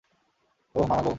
[0.75, 1.09] ওহ মামা গো!